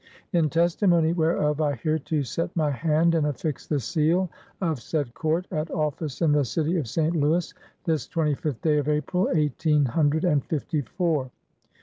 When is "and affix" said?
3.13-3.67